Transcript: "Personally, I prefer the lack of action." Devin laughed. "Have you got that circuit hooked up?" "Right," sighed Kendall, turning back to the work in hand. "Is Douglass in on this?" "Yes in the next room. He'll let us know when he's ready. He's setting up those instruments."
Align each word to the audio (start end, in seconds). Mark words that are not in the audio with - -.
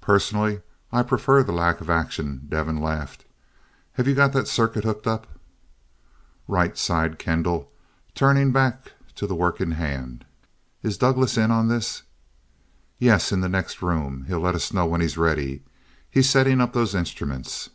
"Personally, 0.00 0.60
I 0.90 1.04
prefer 1.04 1.44
the 1.44 1.52
lack 1.52 1.80
of 1.80 1.88
action." 1.88 2.46
Devin 2.48 2.80
laughed. 2.80 3.24
"Have 3.92 4.08
you 4.08 4.14
got 4.16 4.32
that 4.32 4.48
circuit 4.48 4.82
hooked 4.82 5.06
up?" 5.06 5.38
"Right," 6.48 6.76
sighed 6.76 7.16
Kendall, 7.20 7.70
turning 8.16 8.50
back 8.50 8.94
to 9.14 9.24
the 9.24 9.36
work 9.36 9.60
in 9.60 9.70
hand. 9.70 10.24
"Is 10.82 10.98
Douglass 10.98 11.36
in 11.38 11.52
on 11.52 11.68
this?" 11.68 12.02
"Yes 12.98 13.30
in 13.30 13.40
the 13.40 13.48
next 13.48 13.82
room. 13.82 14.24
He'll 14.26 14.40
let 14.40 14.56
us 14.56 14.72
know 14.72 14.84
when 14.84 15.00
he's 15.00 15.16
ready. 15.16 15.62
He's 16.10 16.28
setting 16.28 16.60
up 16.60 16.72
those 16.72 16.92
instruments." 16.96 17.70